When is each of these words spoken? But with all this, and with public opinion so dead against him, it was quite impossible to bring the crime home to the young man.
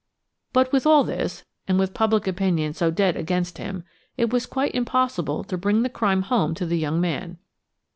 But 0.51 0.71
with 0.73 0.87
all 0.87 1.03
this, 1.03 1.45
and 1.67 1.77
with 1.77 1.93
public 1.93 2.25
opinion 2.25 2.73
so 2.73 2.89
dead 2.89 3.15
against 3.15 3.59
him, 3.59 3.83
it 4.17 4.33
was 4.33 4.47
quite 4.47 4.73
impossible 4.73 5.43
to 5.43 5.59
bring 5.59 5.83
the 5.83 5.89
crime 5.89 6.23
home 6.23 6.55
to 6.55 6.65
the 6.65 6.79
young 6.79 6.99
man. 6.99 7.37